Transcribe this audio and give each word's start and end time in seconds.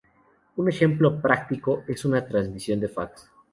Un 0.55 0.67
ejemplo 0.67 1.21
práctico 1.21 1.83
es 1.87 2.05
una 2.05 2.25
transmisión 2.27 2.79
de 2.79 2.89
fax. 2.89 3.29